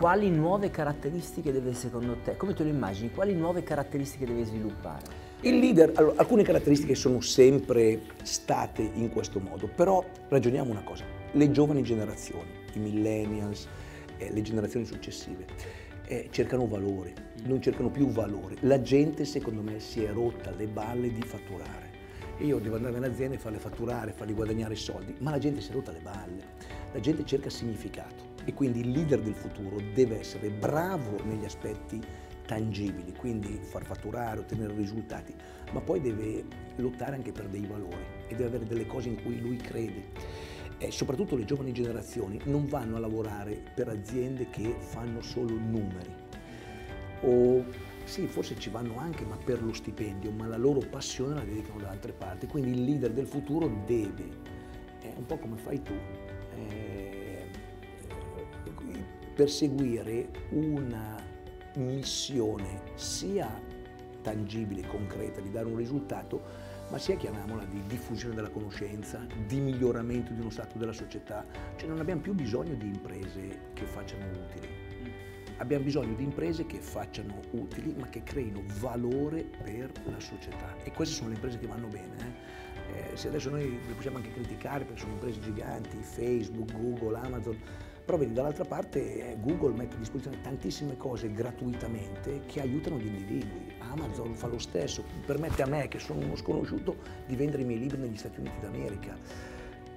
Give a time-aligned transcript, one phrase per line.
[0.00, 5.04] Quali nuove caratteristiche deve secondo te, come te lo immagini, quali nuove caratteristiche deve sviluppare?
[5.42, 11.04] Il leader, allora, alcune caratteristiche sono sempre state in questo modo, però ragioniamo una cosa,
[11.32, 13.68] le giovani generazioni, i millennials,
[14.16, 15.44] eh, le generazioni successive,
[16.06, 17.12] eh, cercano valori,
[17.44, 18.56] non cercano più valore.
[18.60, 21.90] La gente secondo me si è rotta le balle di fatturare.
[22.38, 25.68] Io devo andare in azienda e farle fatturare, fargli guadagnare soldi, ma la gente si
[25.68, 26.42] è rotta le balle,
[26.90, 32.00] la gente cerca significato e quindi il leader del futuro deve essere bravo negli aspetti
[32.46, 35.34] tangibili, quindi far fatturare, ottenere risultati,
[35.72, 36.44] ma poi deve
[36.76, 40.38] lottare anche per dei valori e deve avere delle cose in cui lui crede.
[40.78, 46.28] E soprattutto le giovani generazioni non vanno a lavorare per aziende che fanno solo numeri
[47.22, 47.64] o
[48.04, 51.80] sì, forse ci vanno anche, ma per lo stipendio, ma la loro passione la dedicano
[51.80, 52.46] da altre parti.
[52.46, 54.28] Quindi il leader del futuro deve,
[55.00, 55.92] è un po' come fai tu,
[56.56, 57.09] eh,
[59.40, 61.16] perseguire una
[61.76, 63.48] missione sia
[64.20, 66.42] tangibile, concreta, di dare un risultato,
[66.90, 71.46] ma sia, chiamiamola, di diffusione della conoscenza, di miglioramento di uno stato della società.
[71.76, 74.68] Cioè non abbiamo più bisogno di imprese che facciano utili,
[75.56, 80.92] abbiamo bisogno di imprese che facciano utili ma che creino valore per la società e
[80.92, 82.14] queste sono le imprese che vanno bene.
[82.18, 83.12] Eh?
[83.12, 87.56] Eh, se adesso noi le possiamo anche criticare perché sono imprese giganti, Facebook, Google, Amazon,
[88.10, 93.72] però vedi dall'altra parte Google mette a disposizione tantissime cose gratuitamente che aiutano gli individui,
[93.78, 97.78] Amazon fa lo stesso, permette a me che sono uno sconosciuto di vendere i miei
[97.78, 99.16] libri negli Stati Uniti d'America.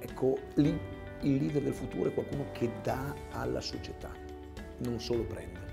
[0.00, 0.78] Ecco, lì
[1.22, 4.12] il leader del futuro è qualcuno che dà alla società
[4.80, 5.63] non solo prende.